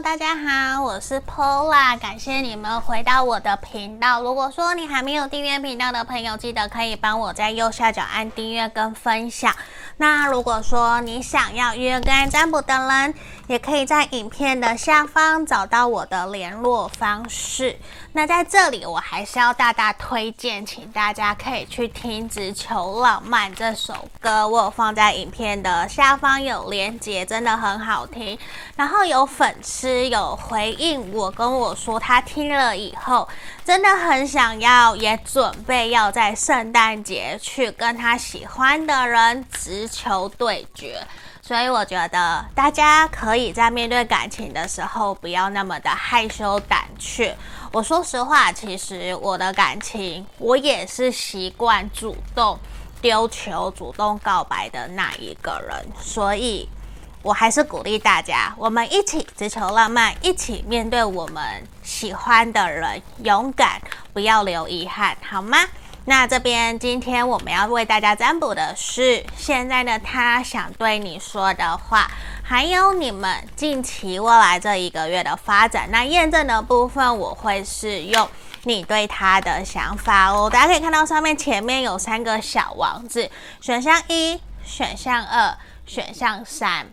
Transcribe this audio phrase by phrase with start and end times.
[0.00, 4.22] 大家好，我是 Pola，感谢你们回到我的频道。
[4.22, 9.52] 如果说你还没有订阅频道的朋友，记得可以帮我在右下角按订阅跟分享。
[9.96, 13.12] 那如果说你想要约跟占卜的人，
[13.48, 17.76] 也可以在影片的下方找到我的联络方式。
[18.18, 28.36] 那在这里，我还是要大大推荐，请大家可以去听《直球浪漫》这首歌，我有放在影片的下方有连结，真的很好听。
[28.74, 33.28] 然后有粉丝有回应我，跟我说他听了以后，
[33.64, 41.06] 真的很想要，也准备要在圣诞节去跟他喜欢的人直球对决。
[41.48, 47.34] 所以我觉得大家可以在面对感情的时候，不要那么的害羞胆怯。
[47.72, 52.58] 我说实话，其实我的感情，我也是习惯主动
[53.00, 55.86] 丢球、主动告白的那一个人。
[55.98, 56.68] 所以，
[57.22, 61.42] 我还是鼓励大家，我们一起追求浪漫，一起面对我们
[61.82, 63.80] 喜欢的人，勇敢，
[64.12, 65.56] 不要留遗憾，好吗？
[66.08, 72.10] 那这边今天我们要为大家占卜的是现在的他想对你说的话，
[72.42, 75.86] 还有你们近期未来这一个月的发展。
[75.90, 78.26] 那验证的部分我会是用
[78.62, 80.48] 你对他的想法哦。
[80.50, 86.86] 大家可以看到上面前面有三个小王子，选项一、选项二、选项三。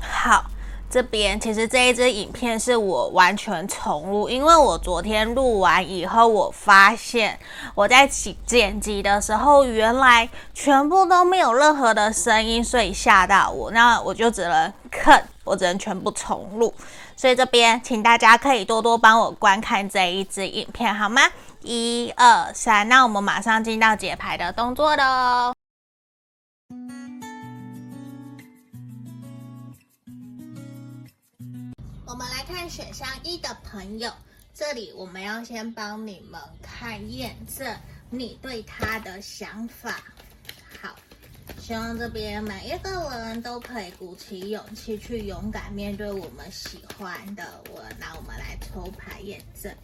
[0.00, 0.46] 好。
[0.92, 7.38] 这边其实这一支影片是我完全重录，因为我昨天录完以后，我发现
[7.74, 13.70] 我在剪剪辑的时候，原来全部都没有任何的声音，所以吓到我。
[13.70, 16.74] 那我就只能看，我只能全部重录。
[17.16, 21.22] 所以这边请大家可以多多帮我观看这一支影片，好吗？
[21.62, 25.54] 一二三，那我们马上进到解牌的动作喽。
[32.12, 34.12] 我们来看选项一的朋友，
[34.52, 37.66] 这里我们要先帮你们看验证
[38.10, 40.04] 你对他的想法。
[40.78, 40.94] 好，
[41.58, 47.82] 希望这边每一个人都可以鼓起勇气去勇敢面对我们喜欢的我。
[47.98, 49.74] 那我们来抽牌验证。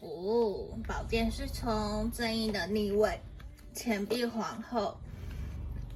[0.00, 3.20] 哦，宝剑侍从，正义的逆位，
[3.74, 4.96] 钱币皇后。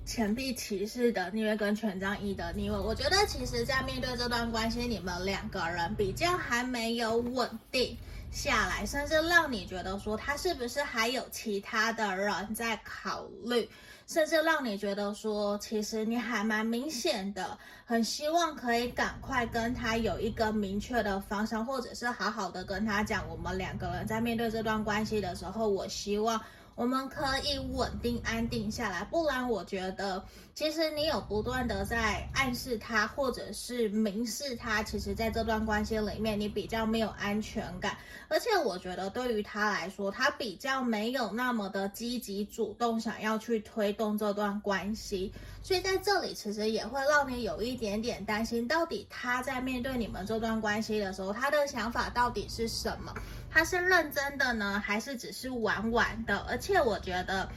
[0.04, 7.96] 钱币骑士的逆位跟权杖一的逆位，我觉得其实，在面对这段关系，你们两个人比较还没有稳定
[8.32, 13.70] 下来，甚至让你觉得说他是不是还有其他的人在考虑，
[14.08, 26.42] 甚至让你觉得说，其实你还蛮明显的，很希望可以赶快跟他有一个明确的方向，或者是好好的跟他讲，我们两个人在面对这段关系的时候，我希望。
[26.74, 37.96] 我们可以稳定安定下来，不然我觉得，其实你有不断的在暗示他，或者是明示他，其实在这段关系里面，你比较没有安全感，
[38.28, 53.14] 而且我觉得对于他来说，他比较没有那么的积极主动想要去推动这段关系，所以在这里其实也会让你有一点点担心，到底他在面对你们这段关系的时候，他的想法到底是什么？
[53.50, 56.38] 他是认真的呢，还是只是玩玩的？
[56.48, 57.48] 而且我觉得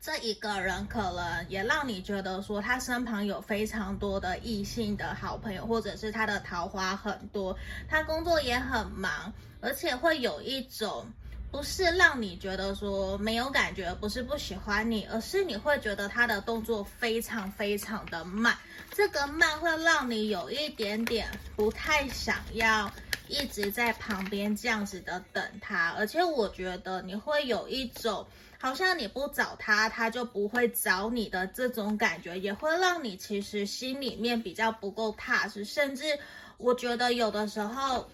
[0.00, 7.54] 这一个人可能也让你觉得说，他身旁有非常多的异性的好朋友，或者是他的桃花很多，
[7.86, 9.30] 他工作也很忙，
[9.60, 11.06] 而且会有一种
[11.50, 18.56] 不是让你觉得说没有感觉，不是不喜欢你，而是你会觉得他的动作非常非常的慢，
[18.92, 22.90] 这个慢会让你有一点点不太想要。
[23.28, 28.26] 一直在旁边这样子的等他，而且我觉得你会有一种
[28.60, 36.18] 好像你不找他，他就不会找你的这种感觉，也会让你其实心里面比较不够踏实，甚至
[36.58, 38.10] 我觉得有的时候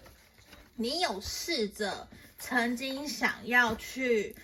[0.75, 2.07] 你有试着
[2.39, 4.35] 曾经想要去。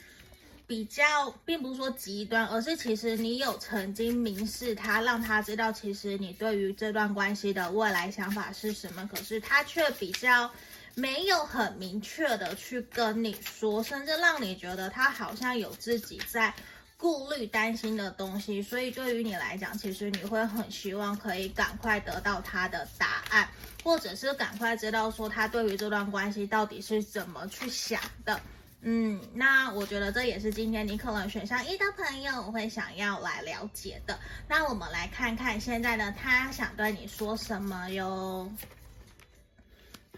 [0.65, 10.49] 比较并不是说极端，而是其实你有曾经明示他，让他知道其实你对于这段关系的未来想法是什么，可是他却比较
[10.95, 16.53] 没有很明确的去跟你说，甚至让你觉得他好像有自己在
[16.97, 18.61] 顾虑、担心的东西。
[18.61, 23.47] 所以对于你来讲，其实你会很希望可以赶快得到他的答案，
[23.83, 28.39] 或者是赶快知道说他对于这段关系到底是怎么去想的。
[28.85, 34.19] 嗯，那我觉得这也是今天你可能选项一的朋友会想要来了解的。
[34.47, 38.51] 那我们来看看现在呢他想对你说什么哟。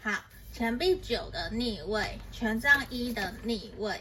[0.02, 0.20] 好，
[0.56, 4.00] 钱币九的逆位，权杖一的逆位，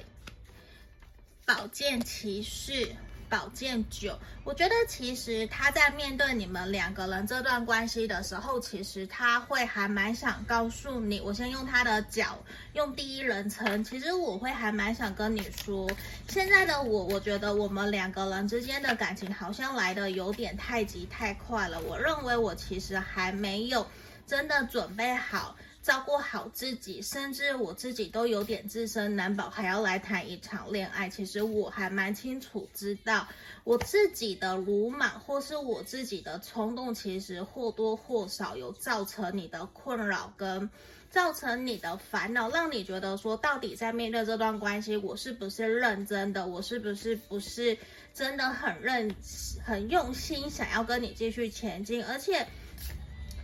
[1.45, 2.95] 宝剑骑士，
[3.27, 11.19] 宝剑九，我觉得其实他在面对你们两个人这段关系的时候，其实他会还蛮想告诉你。
[11.19, 12.41] 我先用他的脚，
[12.71, 15.91] 用第一人称，其实我会还蛮想跟你说，
[16.29, 21.81] 现在的我，我觉得我们两个人之间的感情好像来的有点太急太快了。
[21.81, 23.85] 我认为我其实还没有
[24.25, 25.53] 真的准备好。
[25.85, 31.07] 照顾好自己，甚至我自己都有点自身难保，还要来谈一场恋爱。
[31.07, 33.27] 其实我还蛮清楚知道，
[33.63, 40.67] 我自己的鲁莽或是我自己的冲动，其实或多或少有造成你的困扰，跟
[41.11, 46.47] 造成你的烦恼，让你觉得说，到底在面对这段关系，我是不是认真的？
[46.47, 47.77] 我是不是不是
[48.11, 49.15] 真的很认
[49.63, 52.47] 很用心，想要跟你继续前进，而且。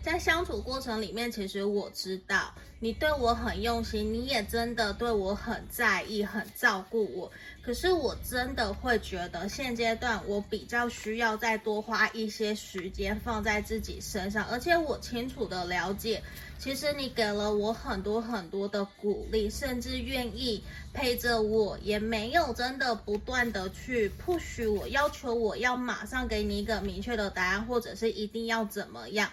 [0.04, 7.32] 在相处过程里面，其实我知道你对我很用心，你也真的对我很在意，很照顾我。
[7.62, 16.24] 可是我真的会觉得现阶段我比较需要再多花一些时间放在自己身上，而且我清楚的了解，
[16.58, 29.30] 其实你给了我很多很多的鼓励，甚至愿意陪着我，也没有真的不断的去 push 我，要求我要马上给你一个明确的答案，或者是一定要怎么样。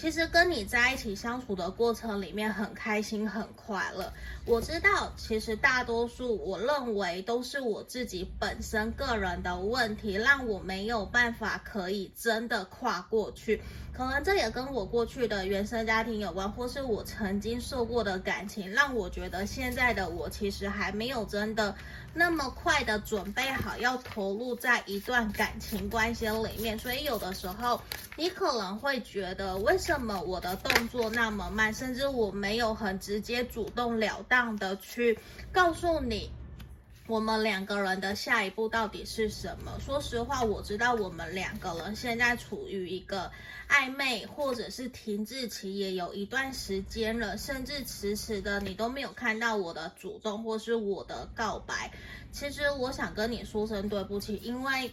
[0.00, 4.10] 其实跟你在一起相处的过程里面很开心很快乐。
[4.46, 13.60] 我知道，其实大多数我认为都是我自己本身个人的问题，让我没有办法可以真的跨过去。
[13.92, 21.74] 可能这也跟我过去的原生家庭有关，或是我曾经受过的感情，让我觉得现在的我其实还没有真的
[22.14, 26.78] 那么快的准备好要投入在一段感情关系里面。
[26.78, 27.78] 所以有的时候
[28.16, 35.18] 你可能会觉得，为什么我的动作那么慢，甚至我没有很直接主动了当的去
[35.52, 36.30] 告诉你。
[37.10, 39.76] 我们两个人的下一步到底是什么？
[39.84, 43.28] 说实话，我知道我们两个人现在处于一个
[43.68, 51.90] 暧昧或者是停滞期，也有一段时间了，甚至迟迟的你都没有看到我的主动或是我的告白。
[52.30, 54.92] 其实我想跟你说声对不起，因为。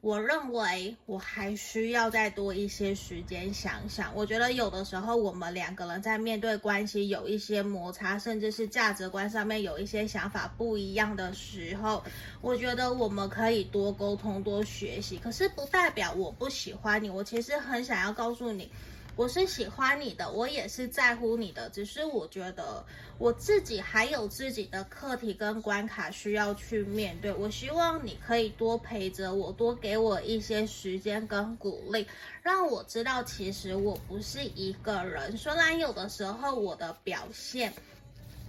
[0.00, 4.14] 我认为我还需要再多一些时间想想。
[4.14, 12.04] 我觉得有的时候我们两个人在面对关系有一些摩擦，甚至是价值观上面有一些想法不一样的时候，
[12.40, 15.18] 我觉得我们可以多沟通、多学习。
[15.18, 18.70] 可是不代表我不喜欢你，我其实很想要告诉你。
[19.16, 22.84] 我是喜欢你的，我也是在乎你的，只是我觉得
[23.16, 27.32] 我自己还有自己的课题跟关卡需要去面对。
[27.32, 32.06] 我希望你可以多陪着我，多给我一些时间跟鼓励，
[32.42, 35.34] 让我知道其实我不是一个人。
[35.34, 37.72] 虽然有的时候我的表现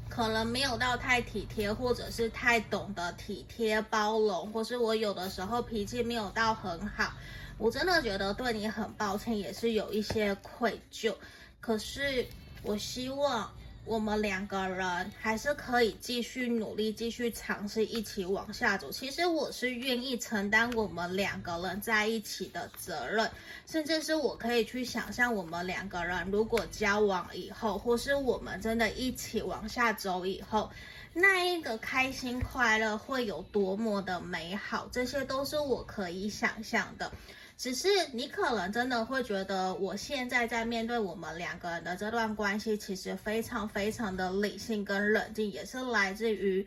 [0.09, 7.13] 可能没有到太体贴，或者是太懂得体贴包容，或是我有的时候脾气没有到很好。
[7.57, 11.13] 我真的觉得对你很抱歉，也是有一些愧疚。
[11.59, 12.25] 可是
[12.62, 13.51] 我希望
[13.83, 18.92] 我们两个人还是可以继续努力，继续尝试一起往下走。
[18.92, 23.30] 其实我是愿意承担我们两个人在一起的责任，
[23.65, 30.69] 甚至是我可以去想象我们两个人如果交往以后，或是我们真的一起往下走以后，
[31.13, 37.12] 那一个开心快乐会有多么的美好，这些都是我可以想象的。
[37.57, 46.66] 只是你可能真的会觉得，我现在在面对我们两个人的这段关系，其实非常非常的理性跟冷静，也是来自于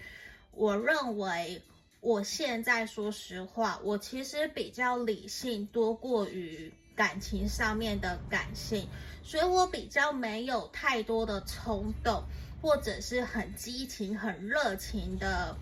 [0.50, 1.62] 我认为
[2.00, 8.88] 我现在说实话，我其实比较理性多过于感情上面的感性，
[9.22, 12.24] 所以我比较没有太多的冲动，
[12.60, 15.56] 或者是很激情、很热情的。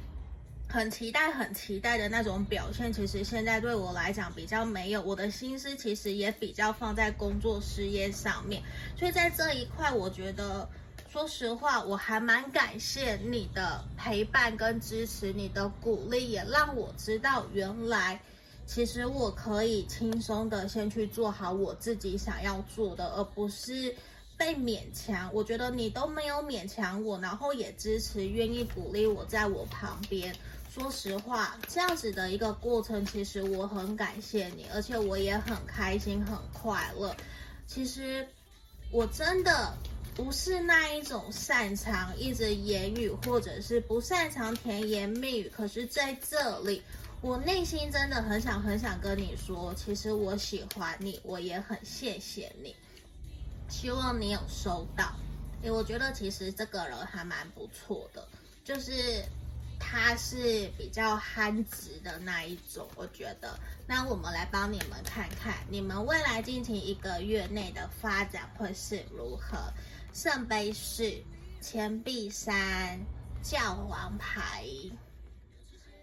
[0.71, 8.63] 很期待，很期待的那种表现，其实现在对我来讲比较没有，我的心思其实也比较放在工作事业上面，
[8.95, 10.69] 所以在这一块，我觉得，
[11.09, 18.21] 说实话，我还蛮感谢你的陪伴跟支持，你的鼓励也让我知道，原来
[18.67, 23.97] 其实我可以轻松的先去做好我自己想要做的，而不是
[24.37, 25.31] 被勉强。
[25.33, 30.37] 我觉得你都没有勉强我，然后也支持，愿意鼓励我在我旁边。
[30.79, 37.17] 说实话，这样子的一个过程，其实我很感谢你，而且我也很开心、很快乐。
[37.67, 38.25] 其实
[38.93, 39.77] 我真的
[40.15, 45.49] 不是那一种擅长一直言语，或者是不擅长甜言蜜语。
[45.49, 46.81] 可是在这里，
[47.23, 52.77] 我内心真的很想、很想跟你说，其实我喜欢你，我也很谢谢你。
[53.69, 55.13] 希望你有收到。
[55.63, 58.29] 诶，我觉得其实这个人还蛮不错的，
[58.65, 59.25] 就是。
[59.79, 63.59] 它是比较憨直的那一种，我觉得。
[63.87, 69.73] 那我们来帮你们看看，你们未来进行一个月内的发展会是如何？
[70.13, 71.13] 圣杯四、
[71.61, 72.99] 钱币三、
[73.43, 74.67] 教皇牌。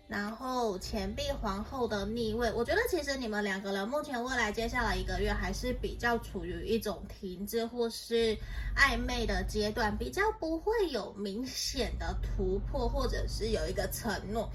[0.07, 8.38] 然后钱币皇后的逆位，我觉得其实你们两个人目前未来接下来一个月还是比较处于一种停滞或是
[8.75, 14.50] 暧昧的阶段，比较不会有明显的突破，或者是有一个承诺。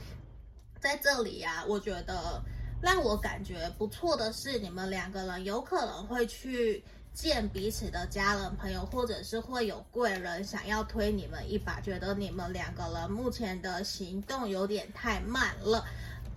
[0.78, 2.40] 在这里啊，我觉得
[2.80, 6.84] 让我感觉不错的是，你们两个人有可能会去。
[7.12, 15.84] 见彼此的家人朋友，或者是会有贵人想要推你们一把，觉得你们两个人目前的行动有点太慢了。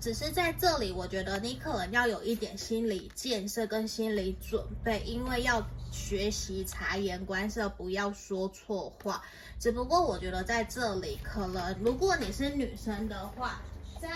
[0.02, 9.24] 只是在这里，我觉得你可能要有一点心理建设跟心理准备，因为要学习察言观色，不要说错话。
[9.60, 13.62] 只不过我觉得在这里，可能如果你是女生的话，
[14.02, 14.10] 在。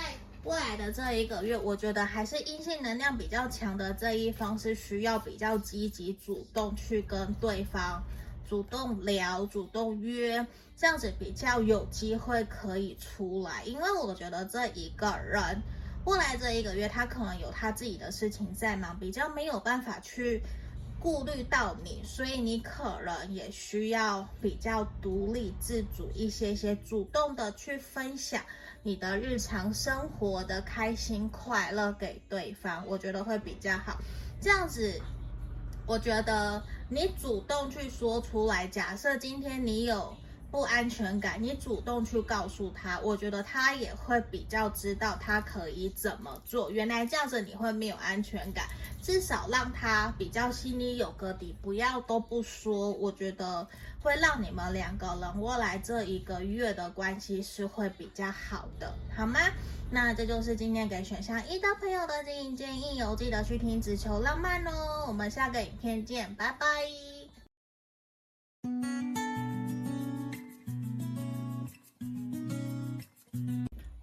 [0.44, 8.01] 未来的这一个月，我觉得还是阴性能量比较强的这一方是需要比较积极主动去跟对方
[8.48, 10.46] 主动聊、主动约，
[10.77, 13.63] 这样子比较有机会可以出来。
[13.65, 15.62] 因为我觉得这一个人
[16.06, 20.41] 未来这一个月，他可能有他自己的事情在忙，比较没有办法去
[20.98, 28.41] 顾虑到你，所以你可能也需要比较独立自主一些些，主动的去分享。
[28.88, 33.98] 你的日常生活的开心快乐给对方，我觉得会比较好。
[34.39, 35.01] 这样子，
[35.86, 38.65] 我觉得你主动去说出来。
[38.65, 40.15] 假设今天你有
[40.51, 46.72] 不安全感，你主动去告诉他，我觉得他也会比较知道他可以怎么做。
[46.72, 48.66] 原来这样子你会没有安全感，
[49.01, 52.92] 至少让他比较心里有个底，不要都不说。
[52.92, 53.68] 我觉得。
[54.00, 59.39] 会让你们两个人未来这一个月的关系是会比较好的，好吗？
[59.92, 65.06] 那这就是今天给选项一的朋友的经营建议哦，记得去听只求浪漫哦。
[65.10, 66.68] 我们下个影片见，拜拜。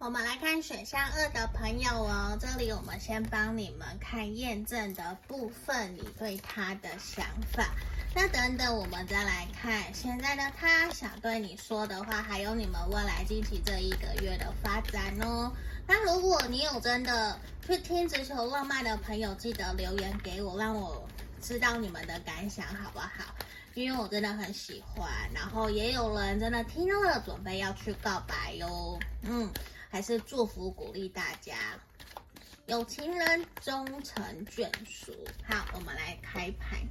[0.04, 7.70] 我们来看选项二的朋友哦，这里我们先帮你们看验证的部分，你对他的想法。
[8.14, 15.50] 那等等，我们再来看现在的他想对你说的话，还有你们未来近期这一个月的发展哦。
[15.87, 21.08] 那如果你有真的去听直球浪漫的朋友，记得留言给我，让我
[21.40, 23.34] 知道你们的感想好不好？
[23.73, 25.08] 因为我真的很喜欢。
[25.34, 28.99] 然后也有人真的听了，准备要去告白哟。
[29.23, 29.50] 嗯，
[29.94, 31.54] 还是祝福鼓励大家，
[32.66, 35.12] 有情人终成眷属。
[35.44, 36.82] 好，我们来开牌。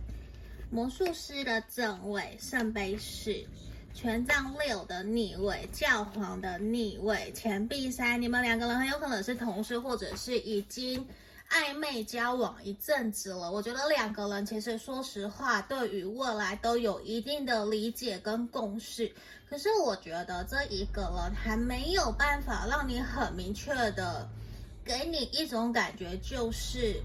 [0.72, 3.46] 魔术师的正位，圣杯四，
[3.94, 8.22] 权杖六的逆位，教皇的逆位，钱币三。
[8.22, 11.06] 你们两个人很有可能是同事，或者是已经
[11.54, 13.52] 暧昧交往一阵子了。
[13.52, 19.14] 我觉得两个人其实说实话，对于未来都有一定的理解跟共识。
[19.48, 24.28] 可是我觉得这一个人还没有办法让你很明确的
[24.84, 27.00] 给你一种感觉，就是。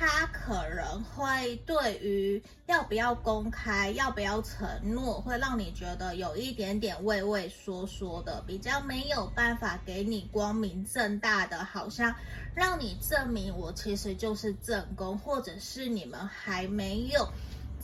[0.00, 12.14] 他可能会对于要不要公开、要不要承诺，会让你觉得有一点点畏畏缩缩的，比较没有办法给你光明正大的，好像
[12.54, 17.28] 让你证明我其实就是正宫，或者是你们还没有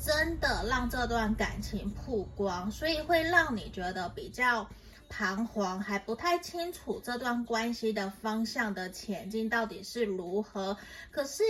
[0.01, 4.69] 真的让这段感情曝光，所以会让你觉得比较
[5.09, 10.77] 彷徨，还不太清楚这段关系的方向的前进到底是如何。
[11.11, 11.43] 可是。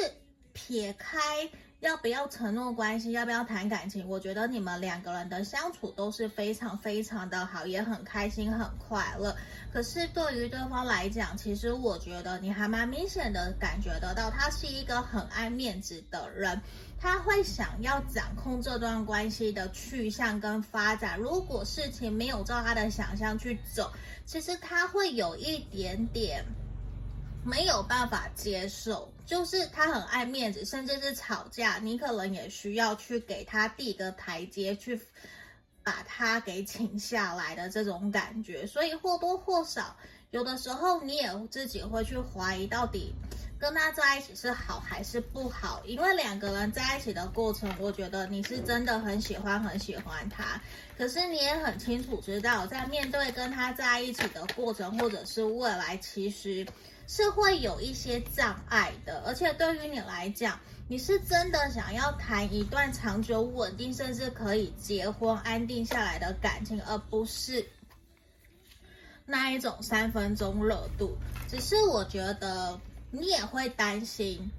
[0.54, 1.18] 撇开
[1.80, 9.36] 要不要承诺关系，要不要谈感情，我觉得你们两个人的相处都是非常非常的好，也很开心很快乐。
[9.70, 16.58] 可是对于对方来讲，其实我觉得你还蛮明显的感觉得到，他是一个很爱面子的人，
[16.98, 21.18] 他会想要掌控这段关系的去向跟发展。
[21.18, 23.92] 如果事情没有照他的想象去走，
[24.24, 26.42] 其实他会有一点点。
[27.44, 34.98] 没有办法接受，就是他很爱面子，甚至是吵架，你可能也需要去给他递个台阶，去
[35.82, 38.66] 把他给请下来的这种感觉。
[38.66, 39.94] 所以或多或少，
[40.30, 43.12] 有的时候你也自己会去怀疑，到底
[43.64, 45.80] 跟他在一起是好还是不好？
[45.86, 50.60] 因为两个人在一起的过程，我觉得你是真的很喜欢很喜欢他，
[50.98, 56.66] 可是你也很清楚知道，在面对跟他在一起的过程，或者是未来，其实。
[57.06, 67.62] 是会有一些障碍的，而且对于你来讲，你是真的想要谈一段长久稳定，甚至可以结婚安定下来的感情，而不是
[69.26, 71.14] 那一种三分钟热度。
[71.46, 72.80] 只是我觉得
[73.16, 74.50] 你也会担心，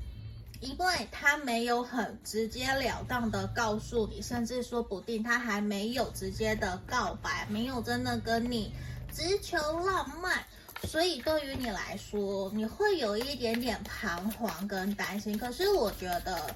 [0.62, 8.72] 因为他没有很直截了当的告诉你，甚至说不定他还没有直接的告白，没有真的跟你
[9.14, 10.42] 直球浪漫。
[10.84, 15.38] 所以对于你来说，你会有一点点彷徨跟担心。
[15.38, 16.56] 可是我觉得，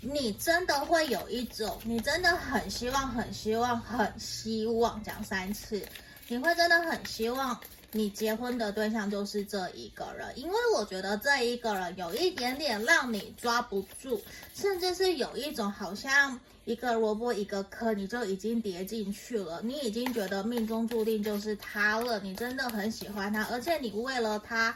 [0.00, 5.86] 你真的会有一种，你真的很希望、很希望、很希望讲三次，
[6.28, 7.58] 你会真的很希望
[7.94, 14.20] 你结婚的对象就是这一个人，因为我觉得这一个人有一点点让你抓不住，
[14.54, 16.38] 甚至是有一种好像。
[16.66, 19.60] 一个萝卜一个坑，你就已经跌进去了。
[19.62, 22.18] 你已经觉得命中注定就是他了。
[22.20, 24.74] 你真的很喜欢他，而且你为了他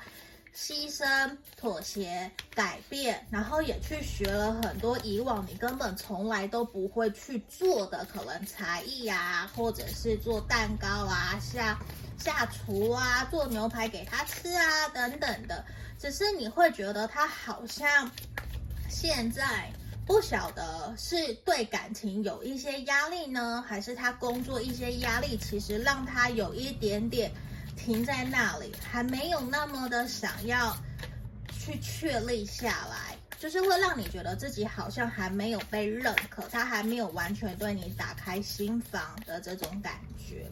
[0.59, 11.79] 牺牲、妥协、改变，然后也去学了很多以往你根本从来都不会去做的，可能才艺啊，或者是做蛋糕啊、下
[12.19, 15.65] 下厨啊、做牛排给他吃啊等等的。
[15.97, 18.11] 只是你会觉得他好像
[18.89, 19.71] 现在。
[20.07, 27.31] 不晓得是对感情有一些压力呢，还是他工作一些压力，其实让他有一点点
[27.79, 30.77] 停在那里，还没有那么的想要
[31.51, 40.51] 去确立下来，就是会让你觉得自己好像还没有被认可，他还没有完全对你打开心房的这种感觉。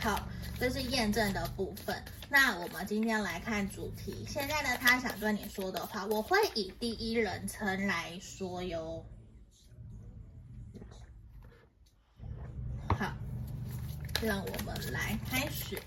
[0.00, 0.28] 好。
[0.60, 2.00] 这是验证的部分。
[2.28, 4.24] 那我们今天来看主题。
[4.28, 9.04] 现在呢，他想对你说的话，我会以第一人称来说哟。
[12.96, 13.12] 好，
[14.22, 15.82] 让我们来开始。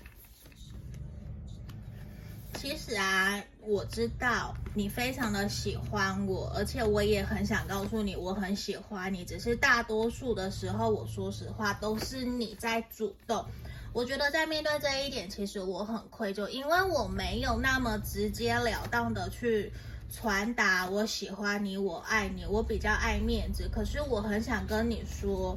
[2.58, 9.24] 其实啊，我知道你非常的喜欢我，而且我也很想告诉你，我很喜欢你。
[9.24, 13.44] 只是大多数的时候，我说实话，都是你在主动。
[13.92, 19.72] 我觉得在面对这一点，其实我很愧疚，因为我没有那么直截了当的去
[20.10, 23.68] 传达我喜欢你，我爱你，我比较爱面子。
[23.72, 25.56] 可是我很想跟你说，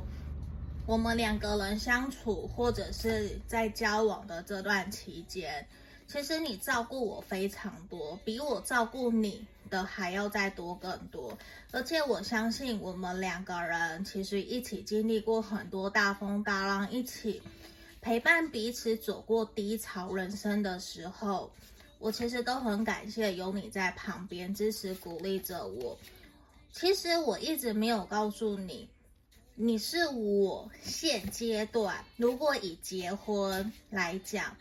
[0.86, 5.68] 我们两个人相处或者是在交往的这段期间，
[6.12, 11.38] 其实你照顾我非常多，比我照顾你的还要再多更多。
[11.72, 17.40] 而且我相信我们两个人其实一起经历过很多大风大浪，一起。
[18.02, 21.52] 陪伴彼此走过低潮人生的时候，
[22.00, 25.96] 我其实都很感谢有你在旁边支持鼓励着我。
[26.72, 28.90] 其实我一直没有告诉你，
[29.54, 34.56] 你是我现阶段如果以结婚来讲，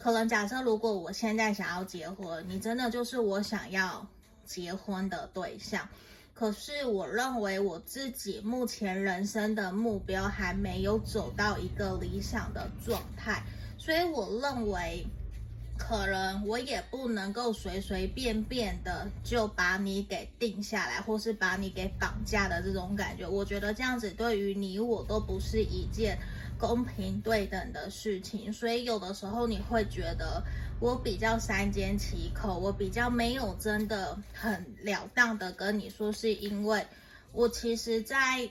[0.00, 4.04] 可能假设如果我现在想要结婚，你真的就是我想要
[4.46, 5.86] 结婚的对象。
[6.32, 13.42] 可是我认为我自己目前人生的目标还没有走到一个理想的状态，
[13.76, 15.04] 所以我认为
[15.76, 26.18] 可能我也不能够随随便便的就把你给定下来，或是把你给绑架的这种感觉，我觉得这样子对于你我都不是一件
[26.60, 30.42] 公平对等的事情，所以有的时候你会觉得。
[30.80, 36.86] 我比较三缄其口，我比较没有真的很了当的跟你说，是因为
[37.32, 38.48] 我其实，在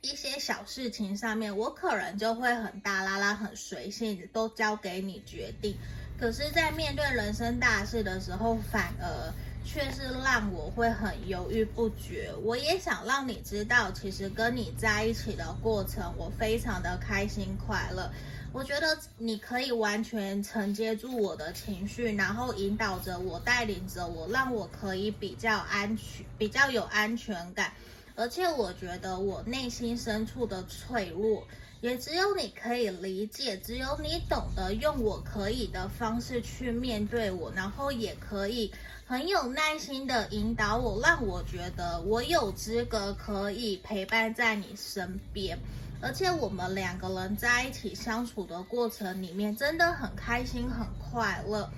[0.00, 5.74] 一些小事情上面，我可能就会很大剌剌、很随性，都交给你决定。
[6.16, 12.32] 可是，在面对人生大事的时候，反而却是让我会很犹豫不决。
[12.42, 18.10] 我也想让你知道，其实跟你在一起的过程，我非常的开心快乐。
[18.52, 27.72] 我觉得你可以完全承接住我的情绪，然后引导着我，带领着我，让我可以比较安全，比较有安全感。
[28.14, 31.46] 而且我觉得我内心深处的脆弱，
[31.82, 38.72] 也只有你可以理解，只有你懂得用我可以的方式去面对我，然后也可以
[39.04, 45.58] 很有耐心的引导我，让我觉得我有资格可以陪伴在你身边。
[46.00, 51.68] 而且我们两个人在一起相处的过程里面，真的很开心、很快乐，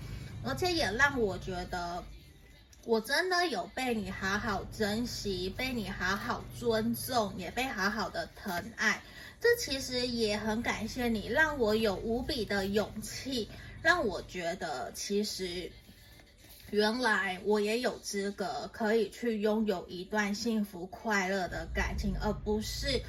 [0.44, 2.04] 而且也让我觉得，
[2.84, 9.02] 我真的有被你好好珍惜，被你好好尊重，也被好好的疼爱。
[9.44, 13.46] 这其实也很感谢你，让我有无比的勇气，
[13.82, 15.70] 让我觉得其实
[16.70, 23.02] 原来我也有资格可以去拥有一段幸福快乐的感情，而不是。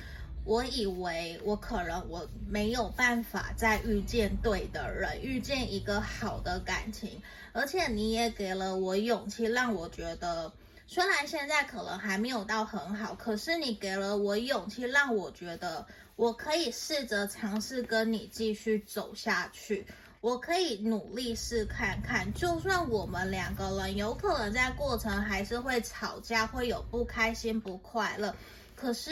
[0.43, 7.21] 我以为我可能我没有办法再遇见对的人，遇见一个好的感情，
[7.53, 10.51] 而且你也给了我勇气，让我觉得
[10.85, 19.85] 虽然现在可能还没有到很好，可是你给了我勇气，让我觉得我可以试着尝试跟你继续走下去。
[20.21, 28.35] 我可以努力试看看，就算我们两个人有可能在过程还是会吵架，会有不开心、不快乐，
[28.75, 29.11] 可是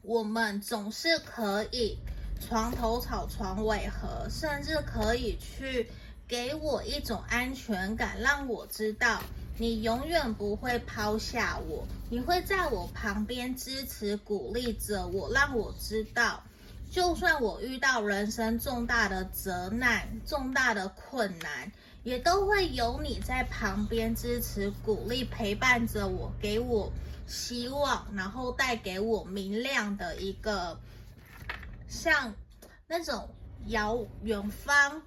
[0.00, 1.98] 我们总是可以
[2.40, 5.86] 床头吵，床尾和，甚至可以去
[6.26, 9.22] 给我一种安全感，让我知道
[9.58, 16.42] 你永远不会抛下我，你会在我旁边支持、鼓励着我，让我知道。
[16.90, 21.72] 就算我遇到人生重大的责难、重大的困难，
[22.04, 26.92] 也都会有你在旁边支持、鼓励、陪伴着我，给我
[27.26, 30.78] 希望，然后带给我明亮的一个
[31.88, 32.34] 像
[32.86, 33.28] 那种
[33.66, 35.02] 遥远方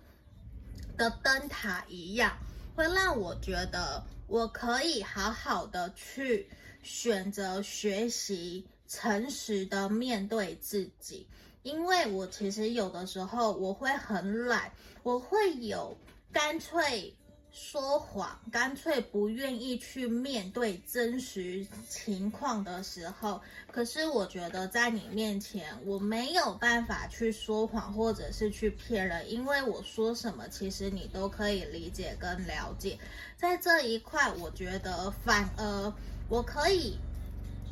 [0.97, 2.37] 的灯塔一样，
[2.75, 6.47] 会让我觉得我可以好好的去
[6.83, 11.27] 选择学习，诚实的面对自己。
[11.63, 14.71] 因为我其实有的时候我会很懒，
[15.03, 15.97] 我会有
[16.31, 17.13] 干脆
[17.61, 23.41] 说谎、干脆不愿意去面对真实情况的时候。
[23.69, 32.97] 可是我觉得在你面前，我没有办法去说谎或者是去骗人，因为我说什么，其实你都可以理解跟了解。
[33.35, 35.93] 在这一块，我觉得反而
[36.29, 36.97] 我可以。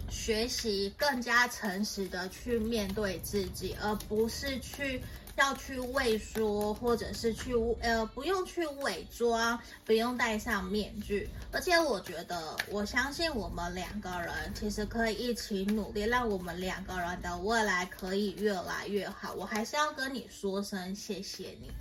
[0.10, 5.02] 学习更加诚实的去面对自己，而不是去
[5.38, 11.30] 要去畏缩，或者是去呃不用去伪装，不用戴上面具。
[11.52, 19.34] 而且我觉得，我相信我们两个人其实可以一起努力，让我们两个人的未来可以越来越好。
[19.34, 21.72] 我还是要跟你说声谢谢你。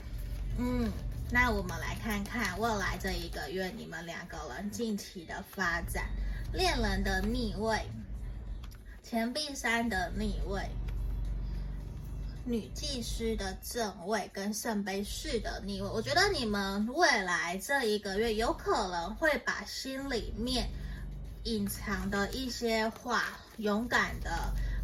[0.59, 0.91] 嗯，
[1.31, 6.07] 那我们来看看未来这一个月你们两个人近期的发展，
[6.53, 7.81] 恋人的逆位。
[9.03, 10.69] 钱币三的逆位，
[12.49, 20.69] 女祭司的正位跟圣杯四的逆位，我觉得你们未来这一个月有可能会把心里面
[21.43, 24.31] 隐藏的一些话，勇敢的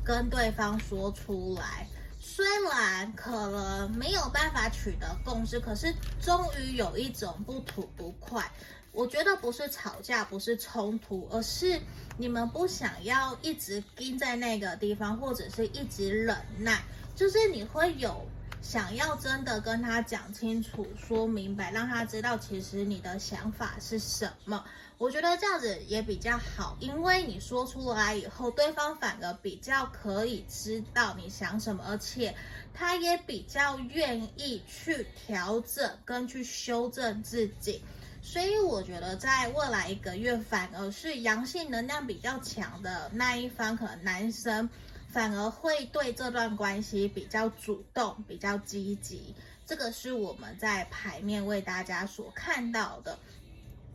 [0.04, 1.86] 跟对方说出来。
[2.18, 8.50] 虽然可能没有办法取得共识，可是终于有一种不吐不快。
[8.90, 11.80] 我觉得不是吵架，不是冲突，而是
[12.18, 16.82] 你们不想要一直盯在那个地方，或者是一直忍耐。
[17.14, 18.26] 就是你会有
[18.60, 24.64] 想要真的跟他讲清楚、说明白，让他知道其实你的想法是什么。
[24.98, 32.32] 我觉得这样子也比较好，因为你说出来以后，对方反而比较可以知道你想什么，而且
[32.72, 37.82] 他也比较愿意去调整跟去修正自己。
[38.22, 44.70] 所以我觉得，在未来一个月，反而是阳性能量比较强的那一方，可能男生
[45.12, 49.34] 反而会对这段关系比较主动、比较积极。
[49.66, 53.18] 这个是我们在牌面为大家所看到的。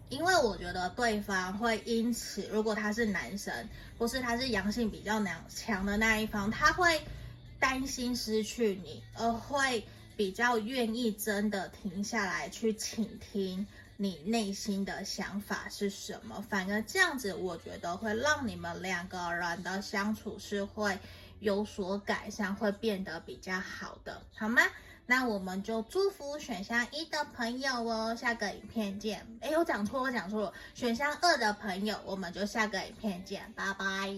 [0.09, 7.01] 因为我觉得对方会因此，如果他是男生，或是他是阳性比较强的那一方，他会
[7.59, 13.67] 担心失去你，而会比较愿意真的停下来去倾听。
[13.97, 16.39] 你内心的想法是什么？
[16.47, 20.97] 反而这样子，我觉得会让你们两个人的相处是会
[21.39, 24.61] 有所改善，会变得比较好的，好吗？
[25.09, 29.25] 那我们就祝福选项一的朋友哦，下个影片见。
[29.39, 34.13] 哎，我讲错，我讲错了，选项二的朋友，我们就下个影片见，拜拜。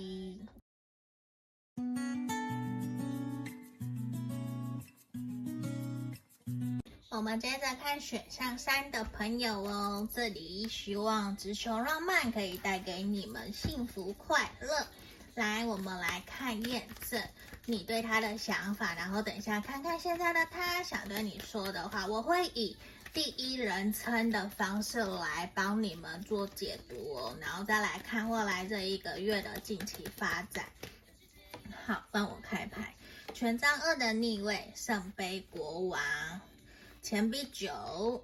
[7.19, 14.87] 我们接着看选项三的朋友哦，这里希望直球浪漫可以带给你们幸福快乐。
[15.35, 17.21] 来，我们来看验证
[17.65, 22.07] 你对他的想法，然后等一下看看现在的他想对你说的话。
[22.07, 22.77] 我会以
[23.13, 30.63] 第一人称的方式来帮你们做解读哦，然后再来看未来这一个月的近期发展。
[31.85, 32.95] 好，帮我开牌，
[33.33, 35.99] 权杖二的逆位，圣杯国王。
[37.09, 38.21] 钱币九，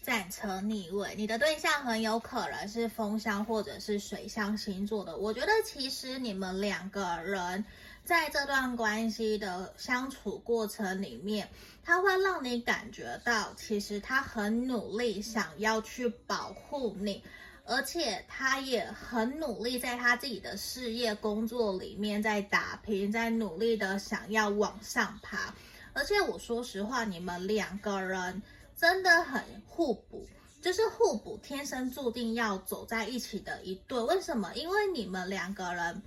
[0.00, 5.18] 战车逆位，你的对象很有可能是风象或者是水象星座的。
[5.18, 7.62] 我觉得其实你们两个人
[8.02, 11.46] 在这段关系的相处过程里面，
[11.84, 17.22] 他会让你感觉到，其实他很努力想要去保护你，
[17.66, 25.54] 而且他也很努力在他自己的事业工作里面在打拼，在努力的想要往上爬。
[25.94, 28.42] 而且我说实话，你们两个人
[28.76, 30.26] 真的很互补，
[30.60, 33.98] 就是互补，天生注定要走在一起的一对。
[34.00, 34.52] 为什么？
[34.54, 36.02] 因为你们两个人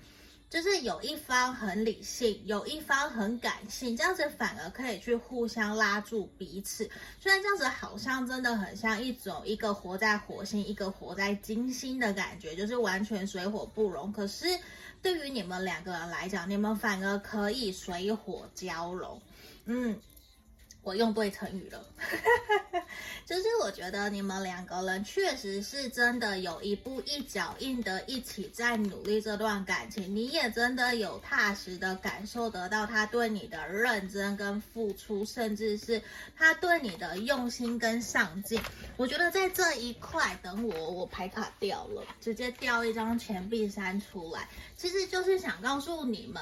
[0.50, 6.89] 就是有一方很理性，有一方很感性，这样子反而可以去互相拉住彼此。
[7.19, 14.12] 虽然这样子好像真的很像一种一个活在火星，一个活在金星的感觉，就是完全水火不容。
[14.12, 14.45] 可是
[15.02, 19.21] 对于你们两个人来讲，你们反而可以水火交融。
[19.67, 20.01] 嗯。
[20.84, 21.86] 我用对成语了，
[23.27, 36.01] 就是我觉得你们两个人确实是真的有一步一脚印的一起在努力这段感情，你也真的有踏实的感受得到他对你的认真跟付出，甚至是
[36.38, 38.58] 他对你的用心跟上进。
[38.95, 46.41] 我觉得在这一块，等我我牌卡掉了，直接掉一张钱币三出来，其实就是想告诉你们。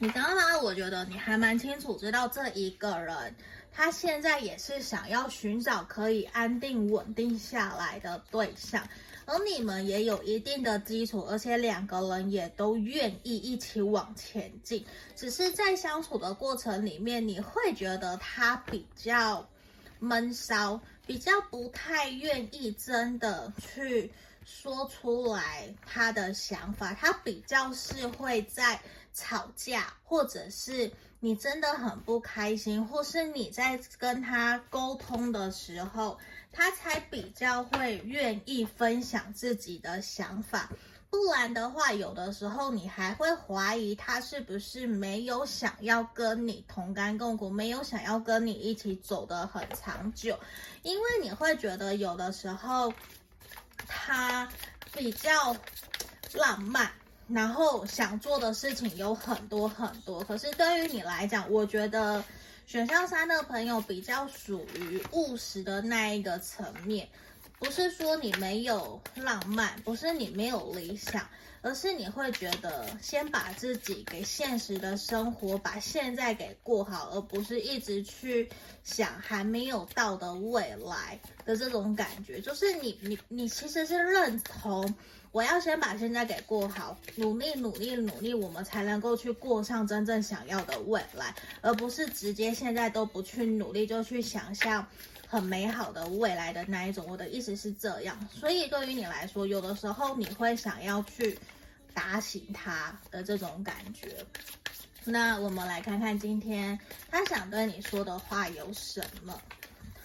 [0.00, 0.58] 你知道吗？
[0.62, 3.34] 我觉得你还蛮清楚知道这一个人，
[3.72, 8.86] 他现在也是想要寻找可以安定稳定下来的对象，
[9.24, 14.84] 而你们也有一定的基础，而且两个人也都愿意一起往前进。
[15.14, 19.48] 只是在相处的过程里面，你会觉得他比较
[20.00, 24.10] 闷骚，比较不太愿意真的去
[24.44, 28.80] 说出来他的想法，他比较是会在。
[29.14, 36.18] 吵架，或者是你真的很不开心，或是你在跟他沟通的时候，
[36.52, 40.68] 他才比较会愿意分享自己的想法。
[41.08, 50.36] 不然的话，有的时候你还会怀疑他是不是没有想要跟你同甘共苦，没有想要跟你一起走得很长久，
[50.82, 52.92] 因为你会觉得有的时候
[53.86, 54.48] 他
[54.92, 55.56] 比较
[56.32, 56.90] 浪漫。
[57.26, 62.22] 然后想做的事情有很多很多，可是对于你来讲，我觉得
[62.66, 67.08] 选项三的朋友比较属于务实的那一个层面，
[67.58, 71.26] 不是说你没有浪漫，不是你没有理想，
[71.62, 78.46] 而是你会觉得先把自己给现实的生活，把现在给过好，而不是一直去
[78.82, 84.94] 想还没有到的未来的这种感觉，就是你你你其实是认同。
[85.34, 94.86] 我要先把现在给过好，努力努力努力，我们才能够去过上真正想要的未来，而不是直接现在都不去努力就去想象
[95.26, 97.04] 很美好的未来的那一种。
[97.08, 101.36] 我的意思是这样，所以对于你来说，有的时候你会想要去
[101.92, 104.24] 打醒他的这种感觉。
[105.02, 106.78] 那我们来看看今天
[107.10, 109.42] 他想对你说的话有什么？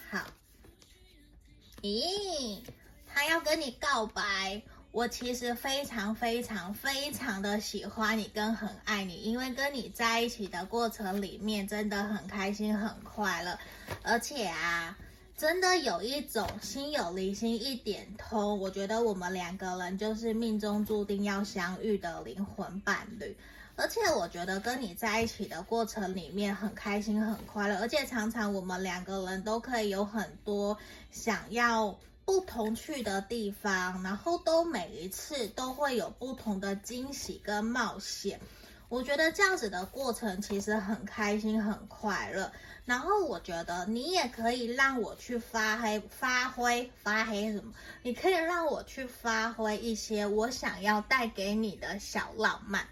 [0.09, 0.25] 好，
[1.83, 2.63] 咦，
[3.05, 4.59] 他要跟你告白。
[4.91, 13.57] 我其实非常非常非常的喜欢你，跟很爱你，因为跟你在一起的过程里面真的很开心很快乐，
[14.01, 14.97] 而且啊，
[15.37, 23.37] 真的有一种心有灵犀一点通，我觉得我们两个人就是命中注定要相遇的灵魂伴侣，
[23.75, 30.75] 而且我觉得跟你在一起的过程里面很开心很快乐，而且常常我们两个人都可以有很多
[31.11, 31.95] 想要。
[32.29, 38.39] 不同去的地方，然后都每一次都会有不同的惊喜跟冒险。
[38.87, 42.51] 我觉得这样子的过程其实很开心很快乐。
[42.85, 47.73] 然后我觉得你也可以让我去发挥发挥发挥什么？
[48.03, 52.87] 你可以让我去发挥一些我想要带给你的小浪漫。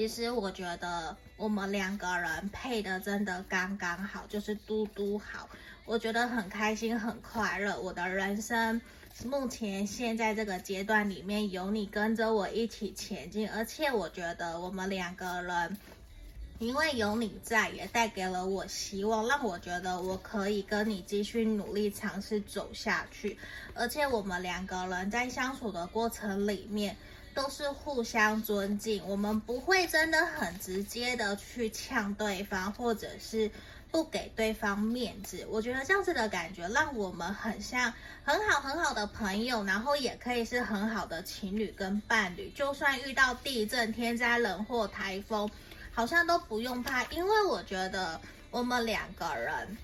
[0.00, 5.46] 其实我觉得我们两个人配的真的刚刚好，就是嘟嘟好。
[5.84, 7.78] 我觉得很开心，很快乐。
[7.78, 8.80] 我的人生
[9.26, 15.76] 目前现在这个阶段里面有你跟着我一起前进，而且我觉得我们两个人
[16.58, 23.36] 因为有你在，也带给了我希望，让我觉得我可以跟你继续努力尝试走下去。
[23.74, 26.96] 而且我们两个人在相处的过程里面
[27.34, 33.50] 都是互相尊敬，我们不会真的很直接的去呛对方，或者是。
[33.92, 42.52] 不给对方面子，我觉得这样子的感觉让我们很像很好很好的朋友，然后也可以是很好的情侣跟伴侣。
[42.54, 45.50] 就算遇到地震、天灾人祸、台风，
[45.92, 48.20] 好像都不用怕，因为我觉得
[48.52, 49.76] 我们两个人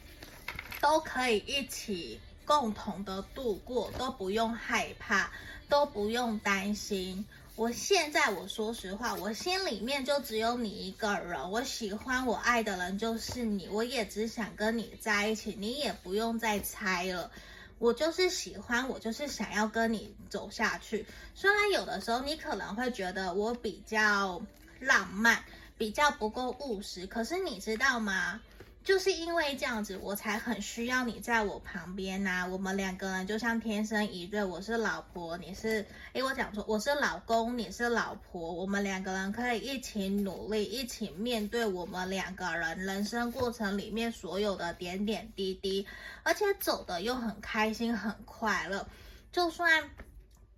[0.81, 5.33] 都可以一起共同的度过，都不用害怕，
[5.69, 7.27] 都不用担心。
[7.57, 11.51] 我现在我说实话，我心里面就只有你一个人。
[11.51, 17.31] 我喜欢我爱的人就是你，我也只想跟你在一起，你也不用再猜了。
[17.79, 21.07] 我就是喜欢，我就是想要跟你走下去。
[21.35, 24.43] 虽然有的时候你可能会觉得我比较
[24.79, 25.43] 浪漫，
[25.79, 28.39] 比较不够务实，可是你知道吗？
[28.87, 45.85] 就是因为这样子，我才很需要你在我旁边呐、我们两个人就像天生一对，我是老婆，你是，诶，我讲错，我是老公，你是老婆，我们两个人可以一起努力，一起面对我们两个人人生过程里面所有的点点滴滴，
[46.23, 48.87] 而且走得又很开心，很快乐。
[49.33, 49.91] 就算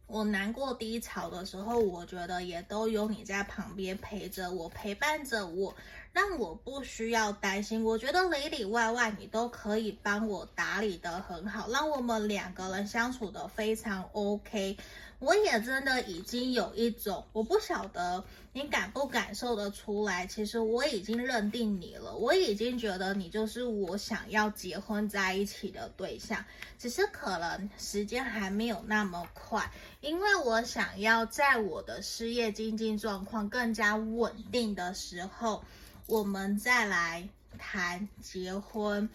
[0.06, 5.74] 我难过低潮的时候，我觉得也都有你在旁边陪着我，陪伴着我。
[6.18, 14.76] 让我不需要担心，我觉得里里外外你都可以帮我打理得很好，让我们两个人相处得非常 OK。
[15.20, 26.44] 我也真的已经有一种，我不晓得你感不感受得出来，其实我已经认定你了，我已经觉得你就是我想要结婚在一起的对象，
[26.80, 35.62] 只是可能时间还没有那么快，因为我想要在我的事业经济状况更加稳定的时候。
[36.08, 39.06] 我们再来谈结婚，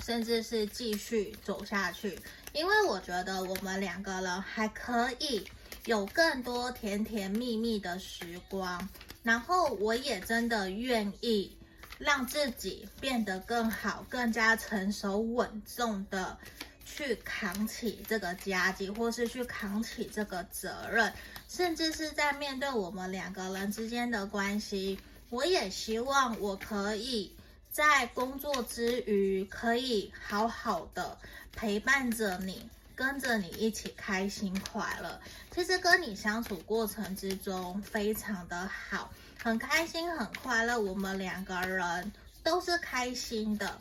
[0.00, 2.18] 甚至是继续走下去，
[2.52, 5.42] 因为我觉得我们两个人还可以
[5.86, 8.86] 有更多甜甜蜜蜜的时光。
[9.22, 11.56] 然后我也真的愿意
[11.98, 16.36] 让自己变得更好，更加成熟稳重的
[16.84, 21.10] 去扛起这个家计，或是去扛起这个责任，
[21.48, 24.98] 甚至是在面对我们两个人之间的关系。
[25.30, 27.34] 我也希望我可以
[27.70, 31.16] 在工作之余，可以好好的
[31.52, 35.20] 陪伴着你，跟着你一起开心快乐。
[35.52, 42.12] 其实跟你相处过程之中非常的好，很开心很快乐，我们两个人
[42.42, 43.80] 都是开心的，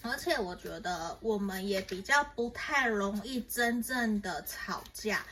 [0.00, 5.24] 而且我觉得我们也比较不太容易真正的吵架。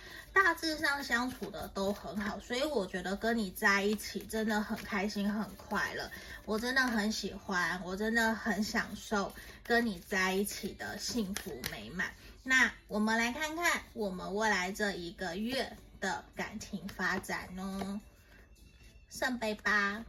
[0.43, 6.11] 大致上相处的都很好，所以我觉得跟你在一起真的很开心、很快乐。
[6.47, 12.11] 我真的很喜欢，我真的很享受跟你在一起的幸福美满。
[12.43, 18.01] 那我们来看看我们未来这一个月的感情发展哦。
[19.11, 20.03] 圣杯八，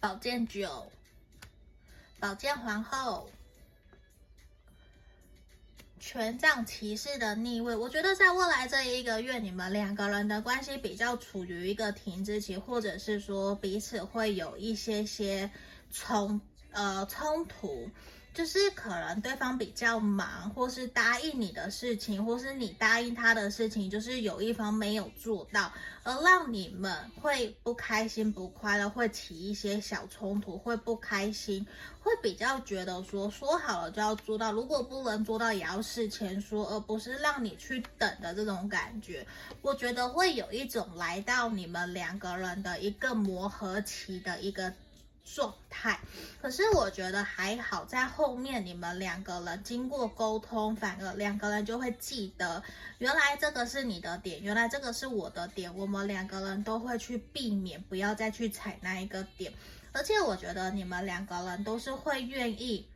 [0.00, 0.90] 宝剑九，
[2.18, 3.30] 宝剑皇后。
[5.98, 15.50] 权杖骑士的逆位，我觉得在未来这一个月，你们两个人的关系比较处于一个停滞期，或者是说彼此会有一些些
[15.90, 17.90] 冲呃冲突。
[18.38, 25.72] 就是可能对方比较忙，或是答应你的事情，或是你答应他的事情，就是有一方没有做到，
[26.04, 31.66] 而让你们会不开心、不快乐，会起一些小冲突，会不开心，
[31.98, 39.26] 会比较觉得说说好了就要做到，如果不能做到也要事前说，而不是让你去等的这种感觉。
[39.62, 44.72] 我觉得会有一种来到你们两个人的一个磨合期的一个。
[45.34, 45.98] 状态，
[46.40, 52.62] 可是我觉得还好，在后面你们两个人经过沟通，反而两个人就会记得，
[52.98, 59.52] 原来这个是你的点，原来这个是我的点，我们两个人都会去避免，不要再去踩那一个点，
[59.92, 62.88] 而且我觉得你们两个人都是会愿意。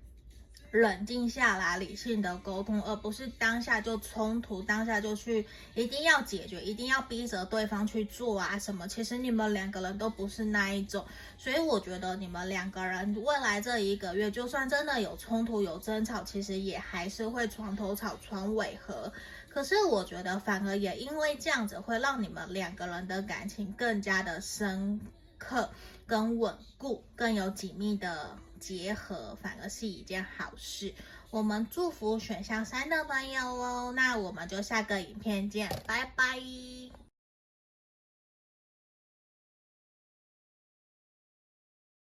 [0.72, 8.88] 冷静下来，理性的沟通，而不是当下就冲突，当下就去一定要解决，一定要逼着对方去做啊什么。
[8.88, 11.04] 其实你们两个人都不是那一种，
[11.36, 19.12] 所以我觉得你们两个人未来这一个月，就算真的有冲突、有争吵，其实也还是会床头吵，床尾和。
[19.50, 24.98] 可是我觉得反而也因为这样子，会让你们两个人的感情更加的深
[25.36, 25.68] 刻、
[26.06, 28.38] 跟稳固，更有紧密的。
[28.62, 30.94] 结合反而是一件好事，
[31.30, 37.01] 我们祝福选项三的朋友哦，那我们就下个影片见，拜拜。